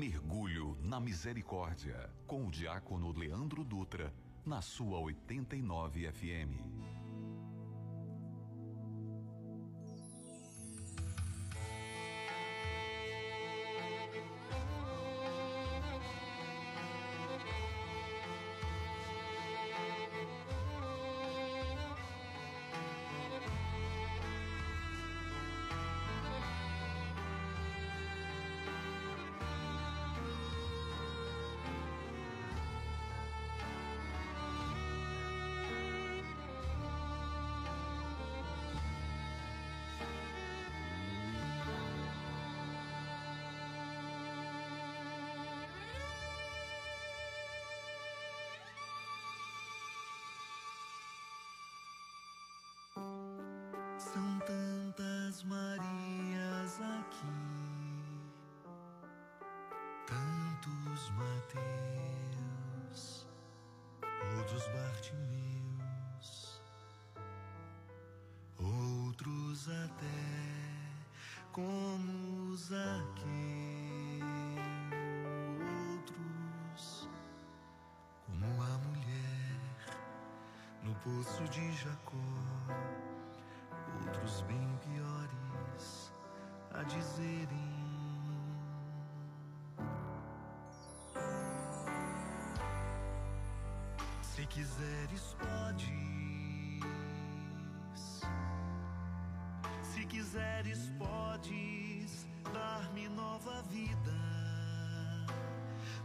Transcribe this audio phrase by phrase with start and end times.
[0.00, 4.10] Mergulho na Misericórdia, com o diácono Leandro Dutra,
[4.46, 6.79] na sua 89 FM.
[71.52, 74.20] como os aqui
[75.92, 77.08] outros,
[78.26, 79.60] como a mulher
[80.82, 82.16] no poço de Jacó,
[84.06, 86.12] outros bem piores
[86.72, 87.70] a dizerem.
[94.22, 95.90] Se quiseres, podes.
[99.82, 101.19] Se quiseres, podes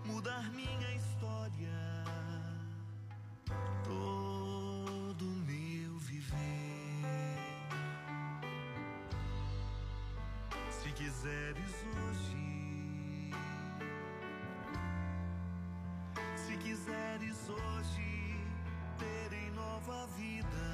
[0.06, 2.04] mudar minha história,
[3.84, 6.36] todo meu viver.
[10.70, 13.32] Se quiseres hoje,
[16.36, 18.40] se quiseres hoje
[19.00, 20.68] terem nova vida,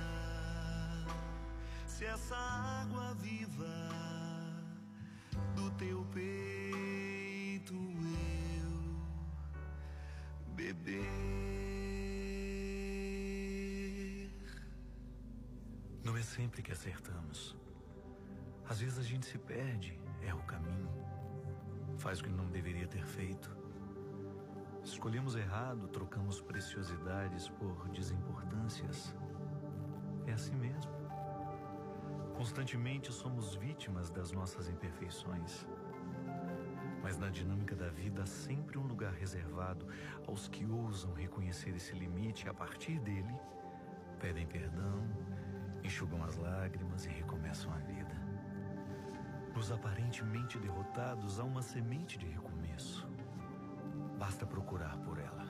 [1.88, 3.90] se essa água viva
[5.56, 6.71] do teu peito
[16.82, 17.56] acertamos.
[18.68, 20.90] Às vezes a gente se perde, erra o caminho,
[22.00, 23.56] faz o que não deveria ter feito.
[24.84, 29.14] Escolhemos errado, trocamos preciosidades por desimportâncias.
[30.26, 30.92] É assim mesmo.
[32.36, 35.68] Constantemente somos vítimas das nossas imperfeições.
[37.22, 39.86] Na dinâmica da vida há sempre um lugar reservado
[40.28, 43.32] aos que ousam reconhecer esse limite e, a partir dele,
[44.20, 45.08] pedem perdão,
[45.84, 48.16] enxugam as lágrimas e recomeçam a vida.
[49.54, 53.08] Nos aparentemente derrotados há uma semente de recomeço.
[54.18, 55.46] Basta procurar por ela.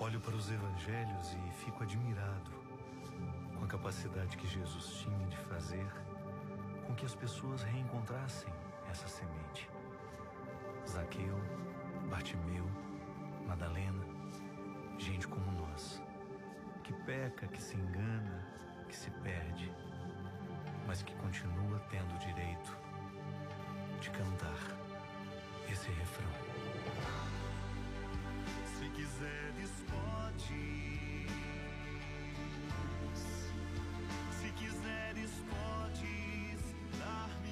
[0.00, 2.50] Olho para os evangelhos e fico admirado
[3.56, 5.86] com a capacidade que Jesus tinha de fazer
[6.88, 8.52] com que as pessoas reencontrassem
[8.90, 9.75] essa semente.
[10.96, 11.38] Zaqueu,
[12.08, 12.64] Bartimeu,
[13.46, 14.02] Madalena,
[14.98, 16.02] gente como nós
[16.82, 18.42] que peca, que se engana,
[18.88, 19.70] que se perde,
[20.86, 22.78] mas que continua tendo o direito
[24.00, 24.56] de cantar
[25.70, 26.32] esse refrão.
[28.64, 31.30] Se quiseres, podes.
[34.30, 37.45] Se quiseres, podes dar-me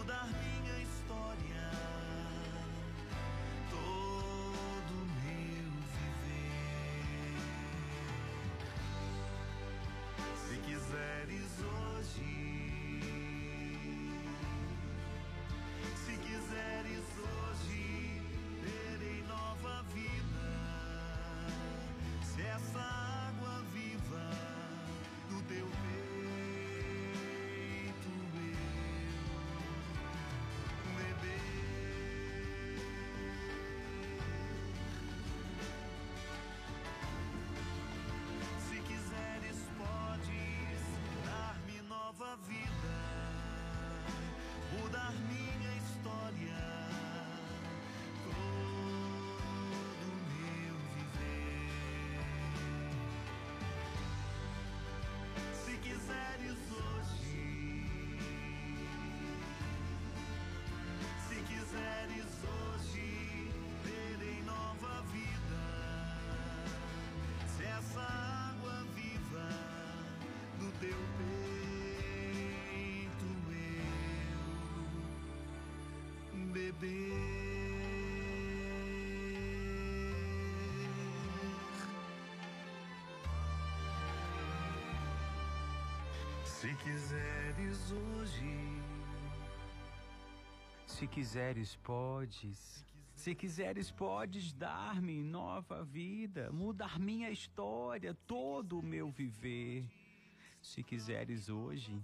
[0.00, 1.69] mudar minha história
[76.80, 77.40] beber.
[86.44, 88.70] Se quiseres hoje,
[90.86, 92.84] Se quiseres, podes.
[93.14, 99.86] Se quiseres, podes dar-me nova vida, mudar minha história, todo o meu viver.
[100.60, 102.02] Se quiseres hoje,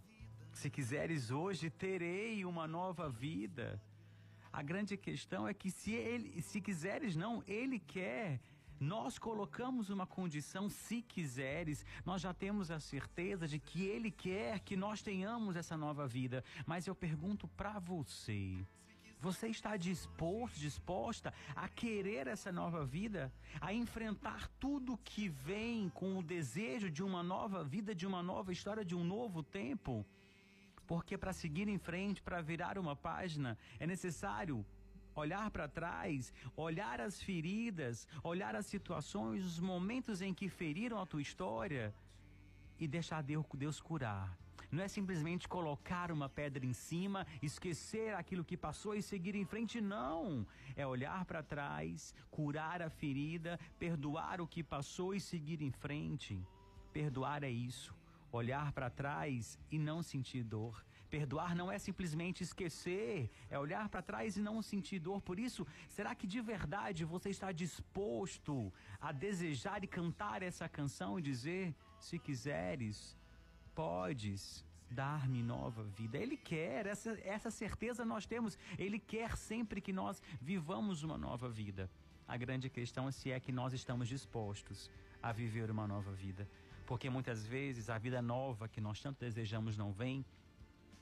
[0.53, 3.79] se quiseres hoje, terei uma nova vida.
[4.57, 8.41] A grande questão é que se ele, se quiseres não, ele quer.
[8.81, 14.61] Nós colocamos uma condição, se quiseres, nós já temos a certeza de que ele quer
[14.61, 16.43] que nós tenhamos essa nova vida.
[16.65, 18.65] Mas eu pergunto para você,
[19.21, 23.31] você está disposto, disposta a querer essa nova vida?
[23.61, 28.53] A enfrentar tudo que vem com o desejo de uma nova vida, de uma nova
[28.53, 30.07] história, de um novo tempo?
[30.87, 34.65] Porque para seguir em frente, para virar uma página, é necessário
[35.15, 41.07] olhar para trás, olhar as feridas, olhar as situações, os momentos em que feriram a
[41.07, 41.95] tua história
[42.79, 44.37] e deixar Deus, curar.
[44.71, 49.45] Não é simplesmente colocar uma pedra em cima, esquecer aquilo que passou e seguir em
[49.45, 50.47] frente, não.
[50.75, 56.39] É olhar para trás, curar a ferida, perdoar o que passou e seguir em frente.
[56.93, 57.95] Perdoar é isso.
[58.37, 60.85] Olhar para trás e não sentir dor.
[61.09, 65.21] Perdoar não é simplesmente esquecer, é olhar para trás e não sentir dor.
[65.29, 71.19] Por isso, será que de verdade você está disposto a desejar e cantar essa canção
[71.19, 73.17] e dizer: se quiseres,
[73.75, 74.43] podes
[74.91, 76.19] dar-me nova vida?
[76.19, 78.59] Ele quer, essa, essa certeza nós temos.
[78.79, 81.91] Ele quer sempre que nós vivamos uma nova vida.
[82.29, 84.91] A grande questão é se é que nós estamos dispostos
[85.23, 86.47] a viver uma nova vida.
[86.87, 90.25] Porque muitas vezes a vida nova que nós tanto desejamos não vem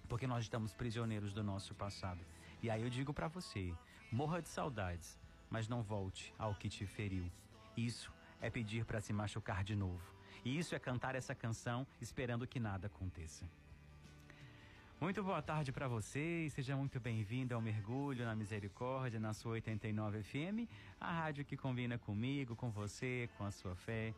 [0.09, 2.21] porque nós estamos prisioneiros do nosso passado.
[2.63, 3.75] E aí eu digo para você,
[4.11, 5.19] morra de saudades,
[5.51, 7.31] mas não volte ao que te feriu.
[7.77, 10.03] Isso é pedir para se machucar de novo.
[10.45, 13.49] E isso é cantar essa canção esperando que nada aconteça.
[15.01, 20.23] Muito boa tarde para você seja muito bem-vindo ao Mergulho na Misericórdia na sua 89
[20.23, 20.71] FM,
[21.01, 24.15] a rádio que combina comigo, com você, com a sua fé.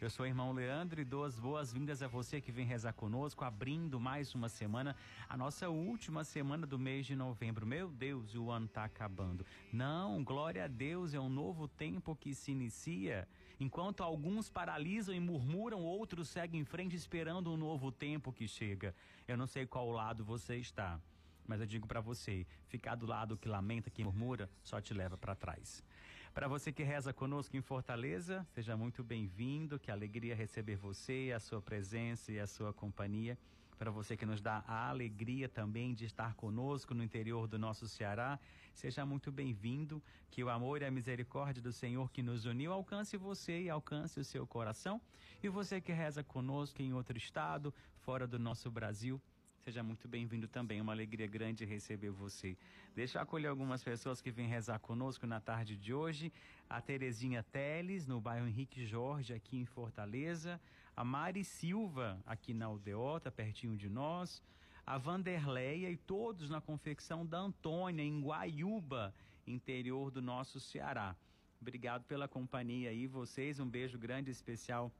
[0.00, 3.44] Eu sou o irmão Leandro e dou as boas-vindas a você que vem rezar conosco,
[3.44, 4.96] abrindo mais uma semana,
[5.28, 7.66] a nossa última semana do mês de novembro.
[7.66, 9.44] Meu Deus, o ano está acabando.
[9.70, 13.28] Não, glória a Deus, é um novo tempo que se inicia.
[13.60, 18.94] Enquanto alguns paralisam e murmuram, outros seguem em frente esperando um novo tempo que chega.
[19.28, 20.98] Eu não sei qual lado você está,
[21.46, 25.18] mas eu digo para você: ficar do lado que lamenta, que murmura, só te leva
[25.18, 25.84] para trás.
[26.32, 29.80] Para você que reza conosco em Fortaleza, seja muito bem-vindo.
[29.80, 33.36] Que alegria receber você, a sua presença e a sua companhia.
[33.76, 37.88] Para você que nos dá a alegria também de estar conosco no interior do nosso
[37.88, 38.38] Ceará,
[38.72, 40.00] seja muito bem-vindo.
[40.30, 44.20] Que o amor e a misericórdia do Senhor que nos uniu alcance você e alcance
[44.20, 45.00] o seu coração.
[45.42, 49.20] E você que reza conosco em outro estado, fora do nosso Brasil,
[49.64, 52.56] Seja muito bem-vindo também, uma alegria grande receber você.
[52.94, 56.32] Deixa eu acolher algumas pessoas que vêm rezar conosco na tarde de hoje.
[56.68, 60.58] A Terezinha Teles, no bairro Henrique Jorge, aqui em Fortaleza.
[60.96, 64.42] A Mari Silva, aqui na Aldeota, pertinho de nós.
[64.86, 69.14] A Vanderleia e todos na confecção da Antônia, em Guaiúba,
[69.46, 71.14] interior do nosso Ceará.
[71.60, 73.60] Obrigado pela companhia aí, vocês.
[73.60, 74.90] Um beijo grande e especial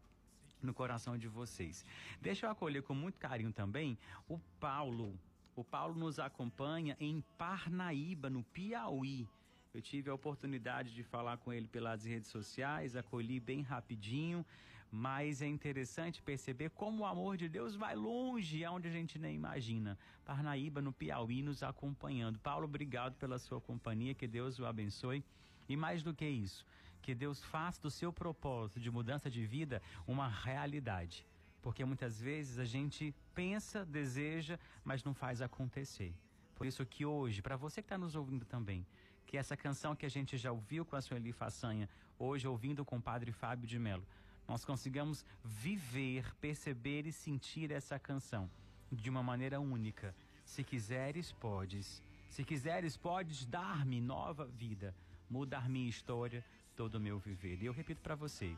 [0.63, 1.85] no coração de vocês.
[2.21, 3.99] Deixa eu acolher com muito carinho também
[4.29, 5.19] o Paulo.
[5.57, 9.29] O Paulo nos acompanha em Parnaíba, no Piauí.
[9.73, 14.45] Eu tive a oportunidade de falar com ele pelas redes sociais, acolhi bem rapidinho,
[14.91, 19.35] mas é interessante perceber como o amor de Deus vai longe, aonde a gente nem
[19.37, 19.97] imagina.
[20.25, 22.39] Parnaíba, no Piauí, nos acompanhando.
[22.41, 25.23] Paulo, obrigado pela sua companhia, que Deus o abençoe.
[25.69, 26.67] E mais do que isso,
[27.01, 31.27] que Deus faça do seu propósito de mudança de vida uma realidade.
[31.63, 36.15] Porque muitas vezes a gente pensa, deseja, mas não faz acontecer.
[36.55, 38.87] Por isso que hoje, para você que está nos ouvindo também,
[39.27, 41.89] que essa canção que a gente já ouviu com a Sueli Façanha,
[42.19, 44.07] hoje ouvindo com o Padre Fábio de Mello,
[44.49, 48.51] nós consigamos viver, perceber e sentir essa canção
[48.91, 50.15] de uma maneira única.
[50.45, 52.03] Se quiseres, podes.
[52.29, 54.95] Se quiseres, podes dar-me nova vida,
[55.29, 56.45] mudar minha história,
[56.81, 57.59] todo o meu viver.
[57.61, 58.57] E eu repito para você,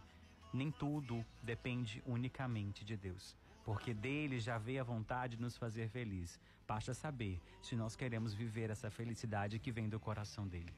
[0.54, 5.88] nem tudo depende unicamente de Deus, porque dele já veio a vontade de nos fazer
[5.88, 6.38] feliz.
[6.64, 10.72] Basta saber se nós queremos viver essa felicidade que vem do coração dele.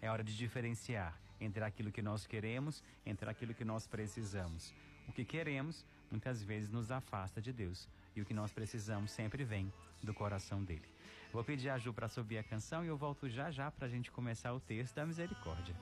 [0.00, 4.72] É hora de diferenciar entre aquilo que nós queremos, entre aquilo que nós precisamos.
[5.06, 7.86] O que queremos muitas vezes nos afasta de Deus,
[8.16, 9.70] e o que nós precisamos sempre vem
[10.02, 10.88] do coração dele.
[11.30, 13.90] Vou pedir a Ju para subir a canção e eu volto já já para a
[13.90, 15.76] gente começar o texto da misericórdia.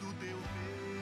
[0.00, 0.99] Do teu peito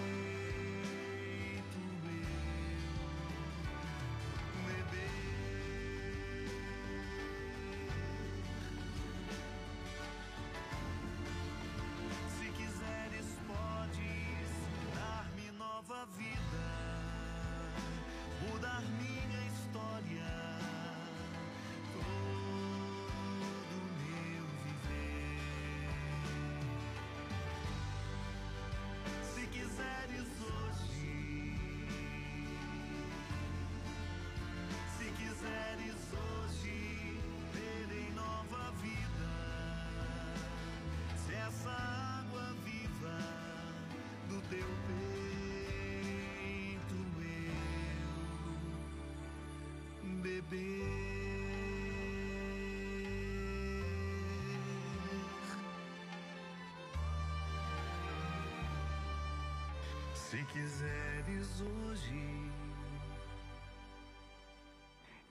[60.31, 62.21] Se quiseres hoje.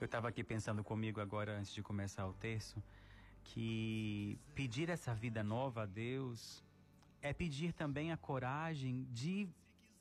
[0.00, 2.82] Eu estava aqui pensando comigo agora, antes de começar o texto,
[3.44, 6.64] que pedir essa vida nova a Deus
[7.22, 9.48] é pedir também a coragem de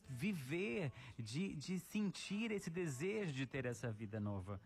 [0.10, 4.60] viver, de, de sentir esse desejo de ter essa vida nova.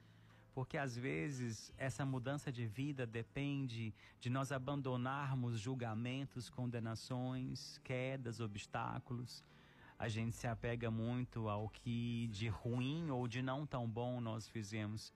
[0.55, 9.43] Porque às vezes essa mudança de vida depende de nós abandonarmos julgamentos, condenações, quedas, obstáculos.
[10.01, 14.47] A gente se apega muito ao que de ruim ou de não tão bom nós
[14.47, 15.13] fizemos,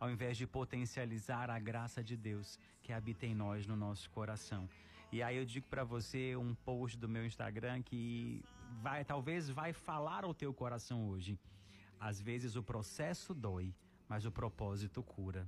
[0.00, 4.66] ao invés de potencializar a graça de Deus que habita em nós, no nosso coração.
[5.12, 8.42] E aí eu digo para você um post do meu Instagram que
[8.80, 11.38] vai, talvez vai falar ao teu coração hoje.
[12.00, 13.74] Às vezes o processo dói,
[14.08, 15.46] mas o propósito cura.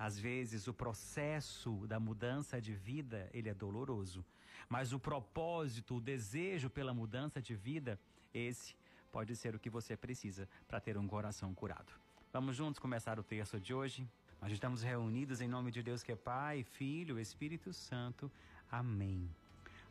[0.00, 4.24] Às vezes o processo da mudança de vida, ele é doloroso,
[4.66, 8.00] mas o propósito, o desejo pela mudança de vida,
[8.32, 8.74] esse
[9.12, 11.92] pode ser o que você precisa para ter um coração curado.
[12.32, 14.08] Vamos juntos começar o texto de hoje?
[14.40, 18.32] Nós estamos reunidos em nome de Deus que é Pai, Filho, Espírito Santo.
[18.70, 19.28] Amém.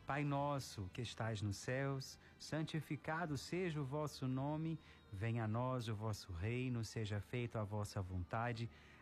[0.07, 4.79] Pai nosso que estais nos céus, santificado seja o vosso nome,
[5.13, 8.67] venha a nós o vosso reino, seja feita a vossa vontade,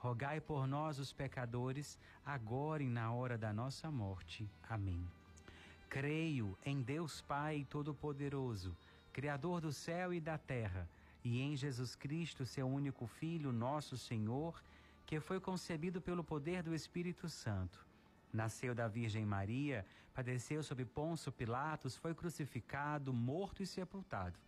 [0.00, 4.48] rogai por nós, os pecadores, agora e na hora da nossa morte.
[4.66, 5.06] Amém.
[5.90, 8.74] Creio em Deus Pai Todo-Poderoso,
[9.12, 10.88] Criador do céu e da terra,
[11.22, 14.62] e em Jesus Cristo, seu único Filho, nosso Senhor,
[15.04, 17.84] que foi concebido pelo poder do Espírito Santo.
[18.32, 24.38] Nasceu da Virgem Maria, padeceu sob Ponço Pilatos, foi crucificado, morto e sepultado.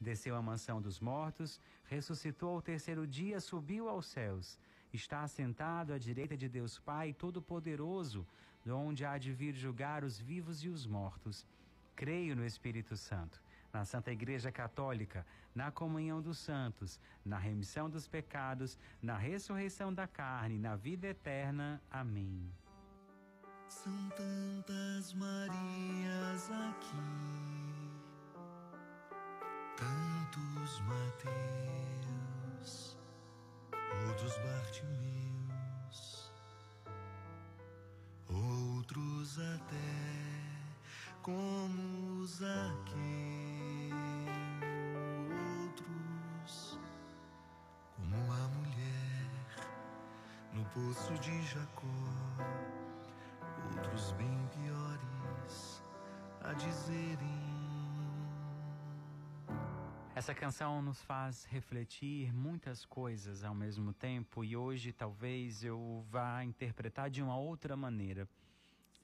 [0.00, 4.58] Desceu à mansão dos mortos, ressuscitou ao terceiro dia, subiu aos céus.
[4.96, 8.26] Está assentado à direita de Deus Pai Todo-Poderoso,
[8.64, 11.46] de onde há de vir julgar os vivos e os mortos.
[11.94, 13.38] Creio no Espírito Santo,
[13.70, 20.06] na Santa Igreja Católica, na comunhão dos santos, na remissão dos pecados, na ressurreição da
[20.06, 21.78] carne, na vida eterna.
[21.90, 22.50] Amém.
[23.68, 26.96] São tantas Marias aqui,
[29.76, 32.05] tantos Mateus,
[34.08, 36.00] outros Bartimeus,
[38.28, 40.36] outros até
[41.22, 42.56] como Zaqueu,
[45.62, 46.78] outros
[47.96, 49.30] como a mulher
[50.52, 51.86] no poço de Jacó
[53.74, 55.82] outros bem piores
[56.42, 57.55] a dizerem.
[60.16, 66.42] Essa canção nos faz refletir muitas coisas ao mesmo tempo e hoje talvez eu vá
[66.42, 68.26] interpretar de uma outra maneira.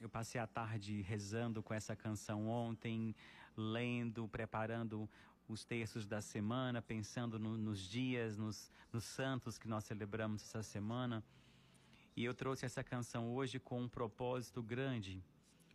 [0.00, 3.14] Eu passei a tarde rezando com essa canção ontem,
[3.54, 5.06] lendo, preparando
[5.46, 10.62] os textos da semana, pensando no, nos dias, nos, nos santos que nós celebramos essa
[10.62, 11.22] semana.
[12.16, 15.22] E eu trouxe essa canção hoje com um propósito grande,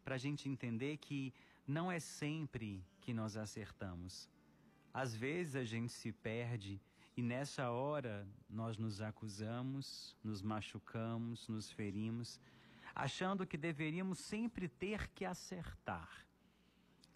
[0.03, 1.31] para a gente entender que
[1.67, 4.27] não é sempre que nós acertamos.
[4.97, 6.81] Às vezes a gente se perde
[7.15, 12.39] e nessa hora nós nos acusamos, nos machucamos, nos ferimos.
[12.95, 16.25] achando que deveríamos sempre ter que acertar.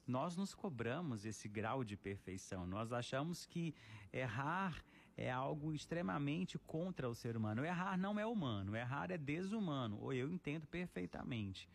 [0.06, 3.74] Nós nos cobramos esse grau de perfeição, nós achamos que
[4.14, 4.84] errar
[5.18, 7.66] é algo extremamente contra o ser humano.
[7.66, 11.68] Errar não é humano, errar é desumano, ou eu entendo perfeitamente.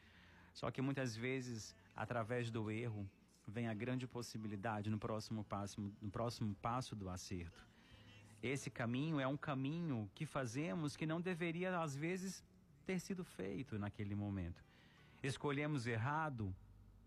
[0.54, 3.10] Só que muitas vezes, através do erro,
[3.46, 7.64] vem a grande possibilidade no próximo passo, no próximo passo do acerto.
[8.42, 12.44] Esse caminho é um caminho que fazemos que não deveria às vezes
[12.84, 14.62] ter sido feito naquele momento.
[15.22, 16.54] Escolhemos errado,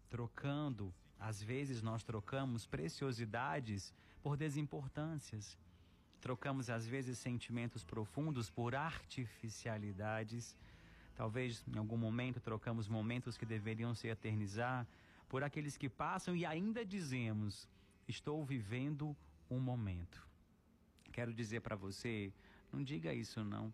[0.10, 3.94] trocando, às vezes nós trocamos preciosidades
[4.24, 5.58] por desimportâncias.
[6.20, 10.56] Trocamos às vezes sentimentos profundos por artificialidades.
[11.16, 14.86] Talvez em algum momento trocamos momentos que deveriam se eternizar
[15.30, 17.70] por aqueles que passam e ainda dizemos:
[18.08, 19.16] estou vivendo
[19.50, 20.28] um momento.
[21.12, 22.34] Quero dizer para você,
[22.74, 23.74] não diga isso não.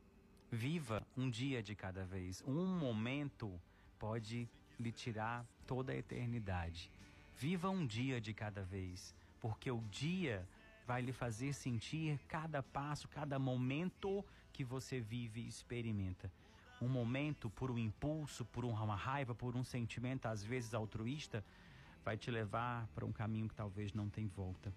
[0.52, 2.44] Viva um dia de cada vez.
[2.46, 3.60] Um momento
[3.98, 4.48] pode
[4.80, 6.92] lhe tirar toda a eternidade.
[7.38, 10.48] Viva um dia de cada vez, porque o dia
[10.86, 16.32] vai lhe fazer sentir cada passo, cada momento que você vive e experimenta.
[16.82, 21.44] Um momento por um impulso, por uma raiva, por um sentimento às vezes altruísta,
[22.04, 24.74] vai te levar para um caminho que talvez não tem volta.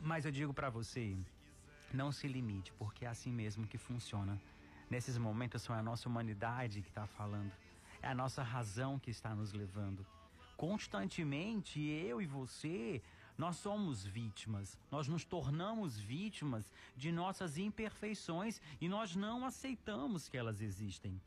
[0.00, 1.16] Mas eu digo para você,
[1.92, 4.40] não se limite, porque é assim mesmo que funciona.
[4.90, 7.52] Nesses momentos são a nossa humanidade que está falando,
[8.02, 10.04] é a nossa razão que está nos levando.
[10.56, 13.02] Constantemente, eu e você
[13.42, 20.36] nós somos vítimas, nós nos tornamos vítimas de nossas imperfeições e nós não aceitamos que
[20.36, 21.20] elas existem.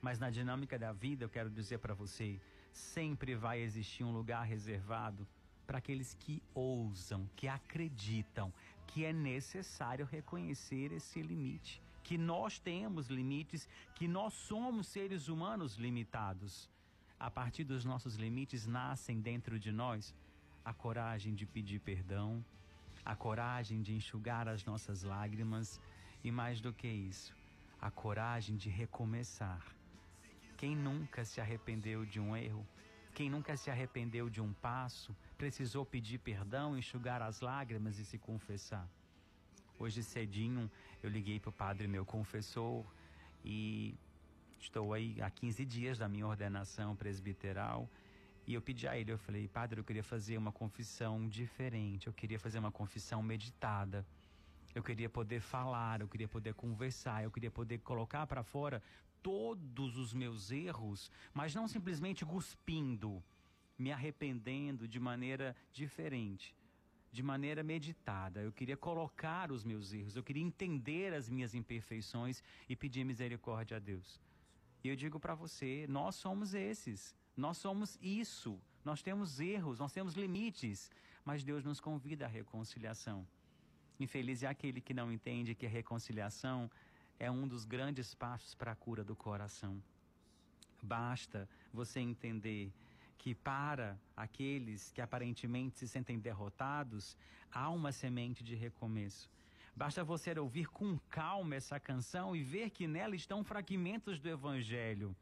[0.00, 2.40] Mas na dinâmica da vida, eu quero dizer para você,
[2.72, 5.28] sempre vai existir um lugar reservado
[5.66, 8.50] para aqueles que ousam, que acreditam
[8.86, 15.76] que é necessário reconhecer esse limite, que nós temos limites, que nós somos seres humanos
[15.76, 16.70] limitados.
[17.18, 20.14] A partir dos nossos limites nascem dentro de nós
[20.70, 22.44] a coragem de pedir perdão,
[23.04, 25.80] a coragem de enxugar as nossas lágrimas
[26.22, 27.34] e, mais do que isso,
[27.80, 29.60] a coragem de recomeçar.
[30.56, 32.64] Quem nunca se arrependeu de um erro?
[33.12, 38.16] Quem nunca se arrependeu de um passo, precisou pedir perdão, enxugar as lágrimas e se
[38.16, 38.88] confessar.
[39.76, 40.70] Hoje cedinho
[41.02, 42.86] eu liguei para o padre meu confessor
[43.44, 43.92] e
[44.60, 47.90] estou aí há 15 dias da minha ordenação presbiteral
[48.50, 52.12] e eu pedi a ele, eu falei, padre, eu queria fazer uma confissão diferente, eu
[52.12, 54.04] queria fazer uma confissão meditada.
[54.74, 58.82] Eu queria poder falar, eu queria poder conversar, eu queria poder colocar para fora
[59.22, 63.22] todos os meus erros, mas não simplesmente cuspindo,
[63.78, 66.52] me arrependendo de maneira diferente,
[67.12, 68.40] de maneira meditada.
[68.40, 73.76] Eu queria colocar os meus erros, eu queria entender as minhas imperfeições e pedir misericórdia
[73.76, 74.20] a Deus.
[74.82, 77.19] E eu digo para você, nós somos esses.
[77.40, 78.60] Nós somos isso.
[78.84, 80.90] Nós temos erros, nós temos limites,
[81.24, 83.26] mas Deus nos convida à reconciliação.
[83.98, 86.70] Infeliz é aquele que não entende que a reconciliação
[87.18, 89.82] é um dos grandes passos para a cura do coração.
[90.82, 92.72] Basta você entender
[93.18, 97.16] que para aqueles que aparentemente se sentem derrotados,
[97.52, 99.30] há uma semente de recomeço.
[99.76, 105.14] Basta você ouvir com calma essa canção e ver que nela estão fragmentos do Evangelho.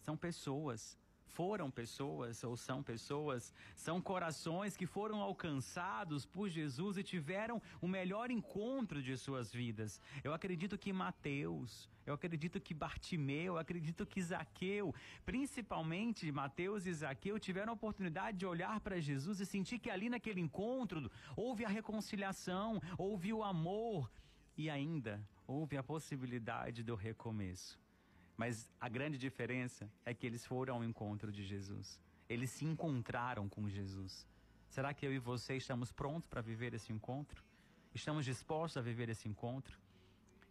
[0.00, 0.96] São pessoas
[1.30, 7.88] foram pessoas ou são pessoas, são corações que foram alcançados por Jesus e tiveram o
[7.88, 10.00] melhor encontro de suas vidas.
[10.22, 16.92] Eu acredito que Mateus, eu acredito que Bartimeu, eu acredito que Zaqueu, principalmente Mateus e
[16.92, 21.64] Zaqueu, tiveram a oportunidade de olhar para Jesus e sentir que ali naquele encontro houve
[21.64, 24.10] a reconciliação, houve o amor
[24.56, 27.78] e ainda houve a possibilidade do recomeço.
[28.40, 32.00] Mas a grande diferença é que eles foram ao encontro de Jesus.
[32.26, 34.26] Eles se encontraram com Jesus.
[34.66, 37.44] Será que eu e você estamos prontos para viver esse encontro?
[37.94, 39.78] Estamos dispostos a viver esse encontro?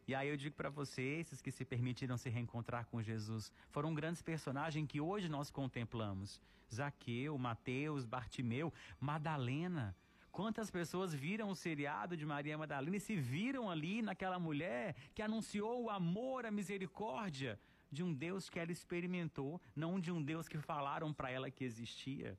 [0.07, 3.91] E aí eu digo para você, esses que se permitiram se reencontrar com Jesus, foram
[3.95, 6.39] grandes personagens que hoje nós contemplamos.
[6.71, 9.95] Zaqueu, Mateus, Bartimeu, Madalena.
[10.31, 15.23] Quantas pessoas viram o seriado de Maria Madalena e se viram ali naquela mulher que
[15.23, 17.59] anunciou o amor, a misericórdia
[17.91, 21.63] de um Deus que ela experimentou, não de um Deus que falaram para ela que
[21.63, 22.37] existia.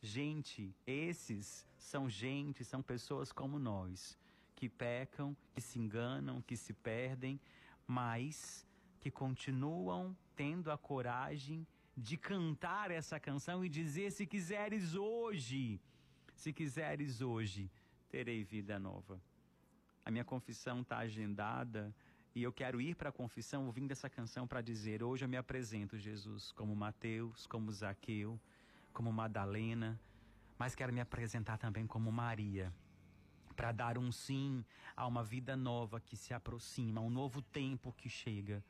[0.00, 4.18] Gente, esses são gente, são pessoas como nós,
[4.54, 7.40] que pecam, que se enganam, que se perdem,
[7.86, 8.66] mas
[9.00, 15.80] que continuam tendo a coragem de cantar essa canção e dizer: se quiseres hoje,
[16.34, 17.70] se quiseres hoje,
[18.10, 19.20] terei vida nova.
[20.04, 21.94] A minha confissão está agendada
[22.36, 25.38] E eu quero ir para a confissão ouvindo essa canção para dizer: hoje eu me
[25.38, 28.38] apresento, Jesus, como Mateus, como Zaqueu,
[28.92, 29.98] como Madalena,
[30.58, 32.70] mas quero me apresentar também como Maria,
[33.56, 34.62] para dar um sim
[34.94, 38.62] a uma vida nova que se aproxima, a um novo tempo que chega.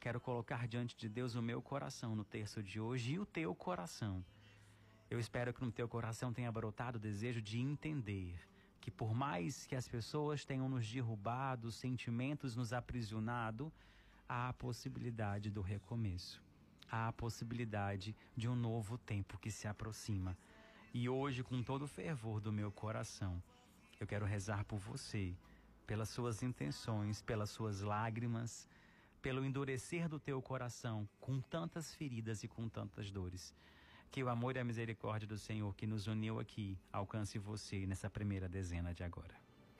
[0.00, 3.54] Quero colocar diante de Deus o meu coração no terço de hoje e o teu
[3.54, 4.24] coração.
[5.08, 8.34] Eu espero que no teu coração tenha brotado o desejo de entender
[8.86, 13.72] que por mais que as pessoas tenham nos derrubado, sentimentos nos aprisionado,
[14.28, 16.40] há a possibilidade do recomeço.
[16.88, 20.38] Há a possibilidade de um novo tempo que se aproxima.
[20.94, 23.42] E hoje, com todo o fervor do meu coração,
[23.98, 25.34] eu quero rezar por você,
[25.84, 28.68] pelas suas intenções, pelas suas lágrimas,
[29.20, 33.52] pelo endurecer do teu coração com tantas feridas e com tantas dores.
[34.10, 38.08] Que o amor e a misericórdia do Senhor que nos uniu aqui alcance você nessa
[38.08, 39.34] primeira dezena de agora.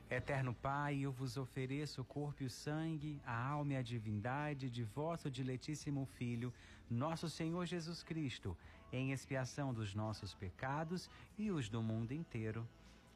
[0.08, 4.70] Eterno Pai, eu vos ofereço o corpo e o sangue, a alma e a divindade
[4.70, 6.54] de vosso diletíssimo Filho,
[6.88, 8.56] nosso Senhor Jesus Cristo,
[8.92, 12.64] em expiação dos nossos pecados e os do mundo inteiro.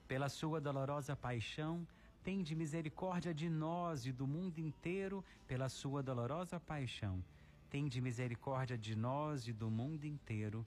[0.08, 1.86] Pela sua dolorosa paixão,
[2.24, 7.22] tende misericórdia de nós e do mundo inteiro, pela sua dolorosa paixão.
[7.70, 10.66] Tende misericórdia de nós e do mundo inteiro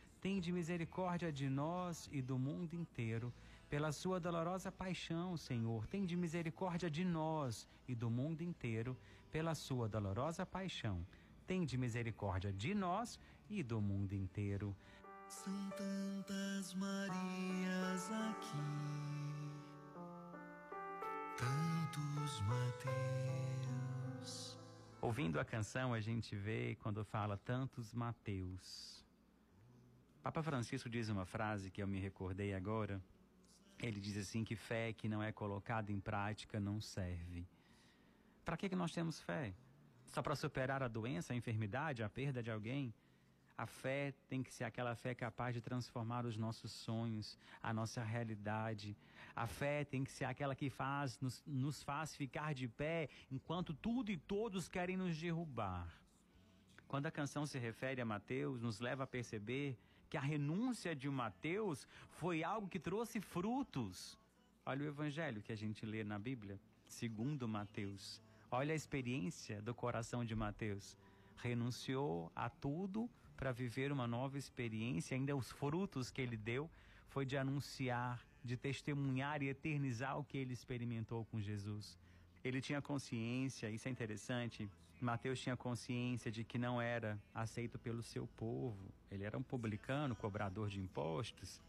[0.21, 3.33] Tende misericórdia de nós e do mundo inteiro.
[3.67, 8.95] Pela sua dolorosa paixão, Senhor, tende misericórdia de nós e do mundo inteiro.
[9.31, 11.03] Pela sua dolorosa paixão,
[11.47, 14.75] tende misericórdia de nós e do mundo inteiro.
[15.27, 18.57] São tantas Marias aqui,
[21.35, 24.55] tantos Mateus.
[25.01, 29.00] Ouvindo a canção, a gente vê quando fala tantos Mateus.
[30.23, 33.01] Papa Francisco diz uma frase que eu me recordei agora.
[33.79, 37.47] Ele diz assim que fé que não é colocada em prática não serve.
[38.45, 39.55] Para que, que nós temos fé?
[40.05, 42.93] Só para superar a doença, a enfermidade, a perda de alguém?
[43.57, 48.03] A fé tem que ser aquela fé capaz de transformar os nossos sonhos, a nossa
[48.03, 48.95] realidade.
[49.35, 53.73] A fé tem que ser aquela que faz, nos, nos faz ficar de pé enquanto
[53.73, 55.91] tudo e todos querem nos derrubar.
[56.87, 59.79] Quando a canção se refere a Mateus, nos leva a perceber
[60.11, 61.87] que a renúncia de Mateus
[62.19, 64.19] foi algo que trouxe frutos.
[64.65, 68.21] Olha o evangelho que a gente lê na Bíblia, segundo Mateus.
[68.51, 70.97] Olha a experiência do coração de Mateus.
[71.37, 76.69] Renunciou a tudo para viver uma nova experiência, ainda os frutos que ele deu
[77.07, 81.97] foi de anunciar, de testemunhar e eternizar o que ele experimentou com Jesus.
[82.43, 84.69] Ele tinha consciência, isso é interessante,
[84.99, 88.93] Mateus tinha consciência de que não era aceito pelo seu povo.
[89.11, 91.61] Ele era um publicano, cobrador de impostos.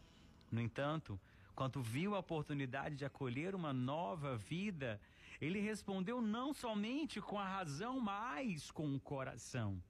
[0.49, 1.19] No entanto,
[1.53, 4.99] quando viu a oportunidade de acolher uma nova vida,
[5.41, 9.81] ele respondeu não somente com a razão, mas com o coração.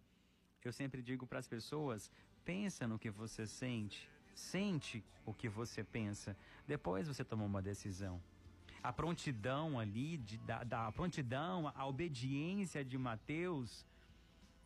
[0.64, 2.10] Eu sempre digo para as pessoas:
[2.44, 6.36] pensa no que você sente, sente o que você pensa,
[6.66, 8.22] depois você toma uma decisão
[8.84, 13.86] a prontidão ali, de, da, da prontidão, a obediência de Mateus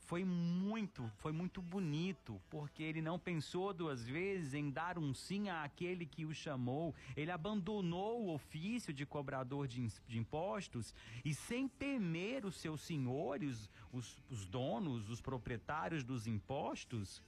[0.07, 5.49] foi muito, foi muito bonito, porque ele não pensou duas vezes em dar um sim
[5.49, 6.95] àquele que o chamou.
[7.15, 13.69] Ele abandonou o ofício de cobrador de, de impostos e, sem temer os seus senhores,
[13.91, 17.21] os, os donos, os proprietários dos impostos,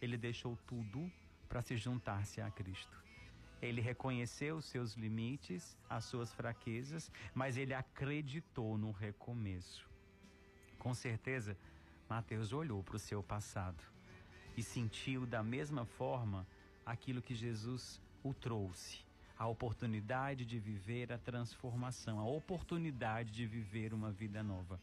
[0.00, 1.10] ele deixou tudo
[1.48, 3.02] para se juntar-se a Cristo.
[3.62, 9.88] Ele reconheceu os seus limites, as suas fraquezas, mas ele acreditou no recomeço.
[10.78, 11.56] Com certeza,
[12.08, 13.82] Mateus olhou para o seu passado
[14.56, 16.46] e sentiu da mesma forma
[16.84, 19.06] aquilo que Jesus o trouxe
[19.38, 24.80] a oportunidade de viver a transformação, a oportunidade de viver uma vida nova.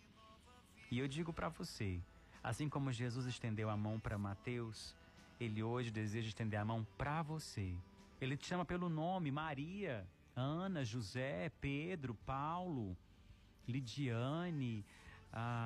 [0.90, 2.00] E eu digo para você,
[2.42, 4.96] assim como Jesus estendeu a mão para Mateus,
[5.42, 7.76] ele hoje deseja estender a mão para você
[8.20, 12.98] ele te chama pelo nome: Maria, Ana, José, Pedro, Paulo,
[13.68, 14.86] Lidiane,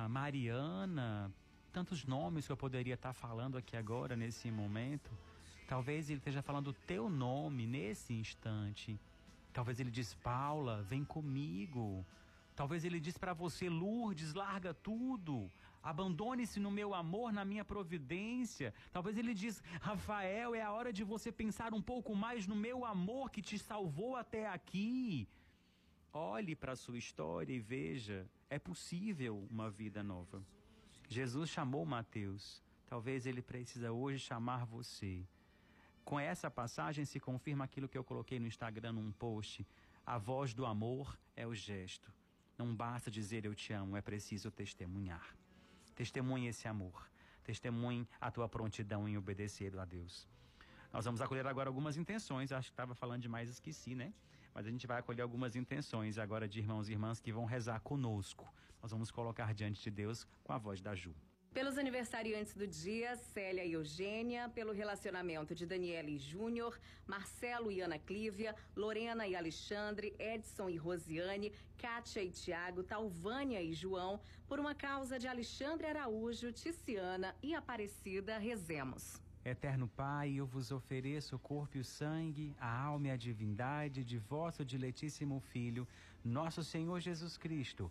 [0.08, 1.32] Mariana,
[1.70, 5.10] tantos nomes que eu poderia estar falando aqui agora, nesse momento.
[5.68, 8.98] Talvez ele esteja falando o teu nome nesse instante.
[9.52, 12.04] Talvez ele diz: Paula, vem comigo.
[12.56, 15.50] Talvez ele diz para você, Lourdes, larga tudo.
[15.82, 18.74] Abandone-se no meu amor, na minha providência.
[18.92, 22.84] Talvez ele diz, Rafael, é a hora de você pensar um pouco mais no meu
[22.84, 25.26] amor que te salvou até aqui.
[26.12, 30.42] Olhe para a sua história e veja, é possível uma vida nova.
[31.12, 32.62] Jesus chamou Mateus.
[32.86, 35.26] Talvez ele precisa hoje chamar você.
[36.04, 39.66] Com essa passagem se confirma aquilo que eu coloquei no Instagram num post.
[40.06, 42.12] A voz do amor é o gesto.
[42.56, 45.36] Não basta dizer eu te amo, é preciso testemunhar.
[45.96, 47.10] Testemunhe esse amor.
[47.42, 50.28] Testemunhe a tua prontidão em obedecer a Deus.
[50.92, 52.52] Nós vamos acolher agora algumas intenções.
[52.52, 54.14] Acho que estava falando demais, esqueci, né?
[54.54, 57.80] Mas a gente vai acolher algumas intenções agora de irmãos e irmãs que vão rezar
[57.80, 58.48] conosco.
[58.82, 61.14] Nós vamos colocar diante de Deus com a voz da Ju.
[61.52, 67.80] Pelos aniversariantes do dia, Célia e Eugênia, pelo relacionamento de Daniela e Júnior, Marcelo e
[67.80, 74.60] Ana Clívia, Lorena e Alexandre, Edson e Rosiane, Kátia e Tiago, Talvânia e João, por
[74.60, 79.20] uma causa de Alexandre Araújo, Ticiana e Aparecida, rezemos.
[79.44, 84.04] Eterno Pai, eu vos ofereço o corpo e o sangue, a alma e a divindade
[84.04, 85.88] de vosso diletíssimo Filho,
[86.22, 87.90] nosso Senhor Jesus Cristo,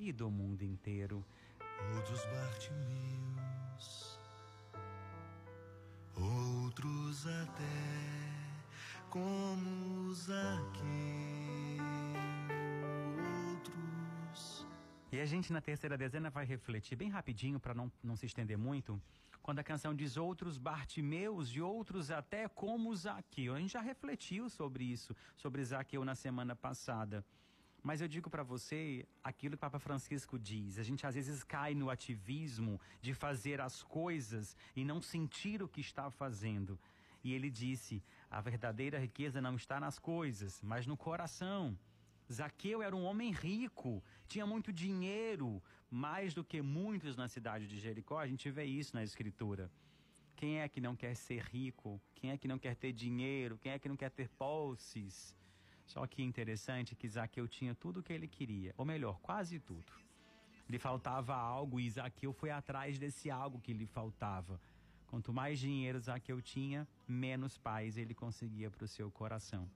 [0.00, 1.22] e do mundo inteiro.
[1.94, 4.18] Outros Bartimeus,
[6.16, 7.64] outros até
[9.10, 10.84] como Zaqueu,
[13.52, 14.66] outros.
[15.12, 18.56] E a gente na terceira dezena vai refletir bem rapidinho para não, não se estender
[18.56, 19.00] muito.
[19.42, 23.54] Quando a canção diz outros Bartimeus e outros até como Zaqueu.
[23.54, 27.22] A gente já refletiu sobre isso, sobre Zaqueu na semana passada.
[27.82, 30.78] Mas eu digo para você aquilo que o Papa Francisco diz.
[30.78, 35.68] A gente às vezes cai no ativismo de fazer as coisas e não sentir o
[35.68, 36.78] que está fazendo.
[37.24, 41.78] E ele disse: a verdadeira riqueza não está nas coisas, mas no coração.
[42.32, 47.76] Zaqueu era um homem rico, tinha muito dinheiro, mais do que muitos na cidade de
[47.76, 48.20] Jericó.
[48.20, 49.70] A gente vê isso na Escritura.
[50.36, 52.00] Quem é que não quer ser rico?
[52.14, 53.58] Quem é que não quer ter dinheiro?
[53.58, 55.36] Quem é que não quer ter posses?
[55.90, 59.92] Só que interessante que Zaqueu tinha tudo o que ele queria, ou melhor, quase tudo.
[60.68, 64.60] Lhe faltava algo e Zaqueu foi atrás desse algo que lhe faltava.
[65.08, 69.68] Quanto mais dinheiro Zaqueu tinha, menos paz ele conseguia para o seu coração.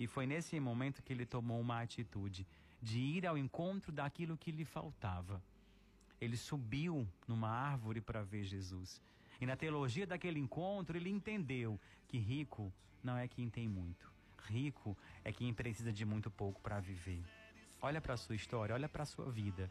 [0.00, 2.46] E foi nesse momento que ele tomou uma atitude
[2.80, 5.42] de ir ao encontro daquilo que lhe faltava.
[6.18, 9.02] Ele subiu numa árvore para ver Jesus.
[9.38, 11.78] E na teologia daquele encontro, ele entendeu
[12.08, 12.72] que rico
[13.04, 14.17] não é quem tem muito
[14.48, 17.22] rico é quem precisa de muito pouco para viver.
[17.80, 19.70] Olha para sua história, olha para sua vida.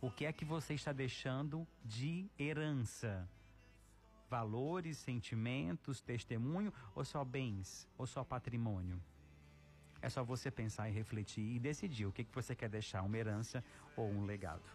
[0.00, 3.28] O que é que você está deixando de herança?
[4.28, 9.00] Valores, sentimentos, testemunho ou só bens ou só patrimônio?
[10.02, 13.16] É só você pensar e refletir e decidir o que, que você quer deixar, uma
[13.16, 13.64] herança
[13.96, 14.68] ou um legado.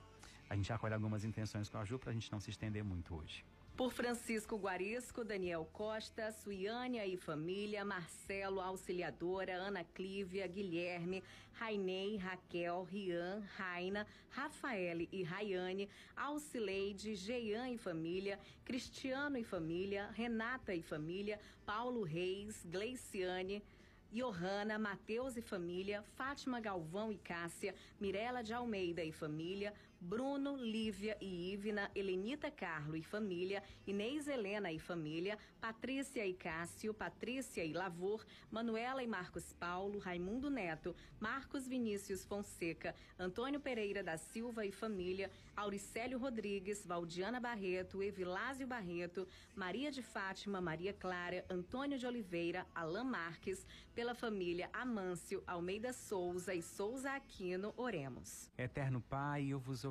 [0.49, 3.15] A gente acolhe algumas intenções com a Ju para a gente não se estender muito
[3.15, 3.45] hoje.
[3.75, 12.84] Por Francisco Guarisco, Daniel Costa, Suiânia e família, Marcelo Auxiliadora, Ana Clívia, Guilherme, Rainei, Raquel,
[12.84, 21.39] Rian, Raina, Rafaele e Rayane, Alcileide, Geian e família, Cristiano e família, Renata e família,
[21.65, 23.63] Paulo Reis, Gleiciane,
[24.12, 31.15] Johanna, Mateus e família, Fátima Galvão e Cássia, Mirela de Almeida e família, Bruno, Lívia
[31.21, 37.71] e Ivna, Helenita Carlo e família, Inês Helena e família, Patrícia e Cássio, Patrícia e
[37.71, 44.71] Lavor, Manuela e Marcos Paulo, Raimundo Neto, Marcos Vinícius Fonseca, Antônio Pereira da Silva e
[44.71, 52.65] família, Auricélio Rodrigues, Valdiana Barreto, Evilásio Barreto, Maria de Fátima, Maria Clara, Antônio de Oliveira,
[52.73, 58.49] Alain Marques, pela família Amâncio, Almeida Souza e Souza Aquino, oremos.
[58.57, 59.90] Eterno Pai, eu vos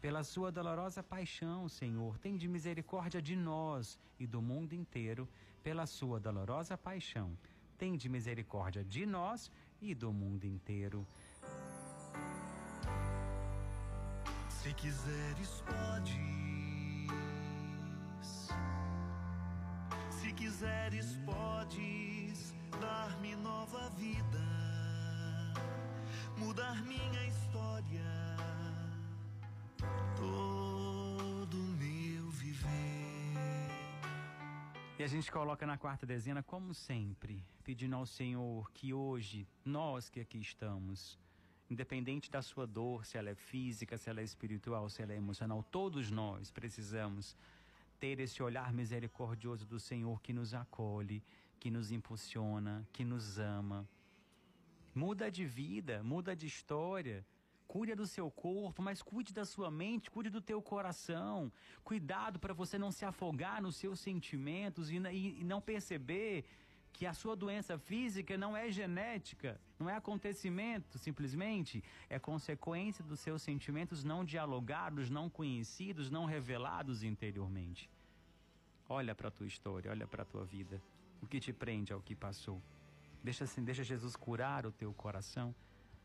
[0.00, 5.28] pela sua dolorosa paixão, Senhor, tende misericórdia de nós e do mundo inteiro,
[5.62, 7.36] pela sua dolorosa paixão.
[7.76, 11.06] Tende misericórdia de nós e do mundo inteiro.
[14.48, 16.20] Se quiseres, podes.
[20.10, 24.46] Se quiseres, podes dar-me nova vida,
[26.38, 28.29] mudar minha história
[30.16, 32.70] todo meu viver.
[34.98, 40.08] E a gente coloca na quarta dezena, como sempre, pedindo ao Senhor que hoje, nós
[40.08, 41.18] que aqui estamos,
[41.70, 45.16] independente da sua dor, se ela é física, se ela é espiritual, se ela é
[45.16, 47.36] emocional, todos nós precisamos
[48.00, 51.22] ter esse olhar misericordioso do Senhor que nos acolhe,
[51.60, 53.86] que nos impulsiona, que nos ama.
[54.94, 57.24] Muda de vida, muda de história,
[57.72, 61.52] Cuide do seu corpo, mas cuide da sua mente, cuide do teu coração.
[61.84, 66.44] Cuidado para você não se afogar nos seus sentimentos e, e, e não perceber
[66.92, 73.20] que a sua doença física não é genética, não é acontecimento simplesmente, é consequência dos
[73.20, 77.88] seus sentimentos não dialogados, não conhecidos, não revelados interiormente.
[78.88, 80.82] Olha para a tua história, olha para a tua vida,
[81.22, 82.60] o que te prende ao que passou.
[83.22, 85.54] Deixa assim, deixa Jesus curar o teu coração.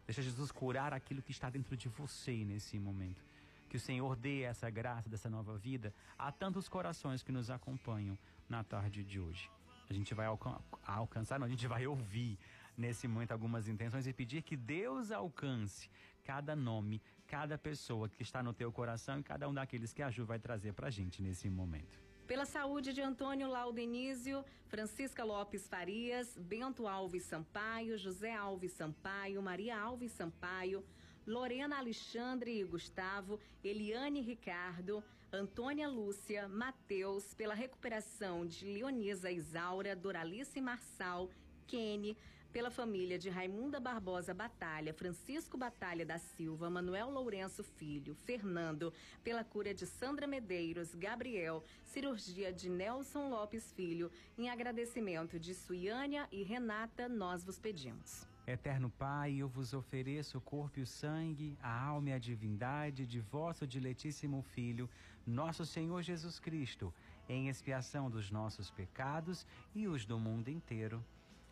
[0.05, 3.23] Deixa Jesus curar aquilo que está dentro de você nesse momento.
[3.69, 8.17] Que o Senhor dê essa graça dessa nova vida a tantos corações que nos acompanham
[8.47, 9.49] na tarde de hoje.
[9.89, 12.37] A gente vai alcan alcançar, não, a gente vai ouvir
[12.77, 15.89] nesse momento algumas intenções e pedir que Deus alcance
[16.23, 20.09] cada nome, cada pessoa que está no teu coração e cada um daqueles que a
[20.09, 22.04] Ju vai trazer para a gente nesse momento.
[22.27, 29.77] Pela saúde de Antônio Laudenísio, Francisca Lopes Farias, Bento Alves Sampaio, José Alves Sampaio, Maria
[29.77, 30.83] Alves Sampaio,
[31.27, 40.59] Lorena Alexandre e Gustavo, Eliane Ricardo, Antônia Lúcia, Mateus, pela recuperação de Leonisa Isaura, Doralice
[40.59, 41.29] Marçal,
[41.67, 42.17] Kenny,
[42.55, 48.93] pela família de Raimunda Barbosa Batalha, Francisco Batalha da Silva, Manuel Lourenço Filho, Fernando,
[49.25, 56.29] pela cura de Sandra Medeiros, Gabriel, cirurgia de Nelson Lopes Filho, em agradecimento de Suiânia
[56.31, 58.25] e Renata, nós vos pedimos.
[58.47, 63.05] Eterno Pai, eu vos ofereço o corpo e o sangue, a alma e a divindade
[63.05, 64.89] de vosso diletíssimo Filho,
[65.27, 66.93] nosso Senhor Jesus Cristo,
[67.27, 71.03] em expiação dos nossos pecados e os do mundo inteiro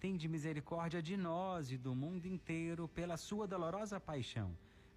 [0.00, 4.50] Tende misericórdia de nós e do mundo inteiro pela sua dolorosa paixão.